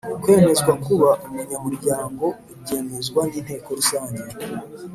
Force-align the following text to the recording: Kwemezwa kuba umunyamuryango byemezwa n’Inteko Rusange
Kwemezwa 0.21 0.73
kuba 0.85 1.09
umunyamuryango 1.25 2.25
byemezwa 2.61 3.21
n’Inteko 3.31 3.67
Rusange 3.79 4.23